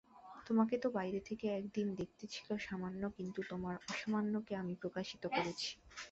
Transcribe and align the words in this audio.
তোমাকে 0.47 0.75
তো 0.83 0.87
বাইরে 0.97 1.19
থেকে 1.27 1.45
একদিন 1.59 1.87
দেখতে 1.99 2.25
ছিল 2.33 2.49
সামান্য 2.59 3.01
কিন্তু 3.17 3.39
তোমার 3.51 3.75
অসামান্যকে 3.85 4.53
আমি 4.61 4.73
প্রকাশিত 4.81 5.23
করেছি। 5.35 5.69